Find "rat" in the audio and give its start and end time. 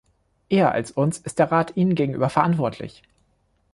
1.51-1.77